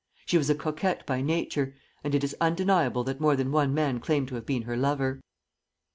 [0.25, 3.99] She was a coquette by nature, and it is undeniable that more than one man
[3.99, 5.21] claimed to have been her lover.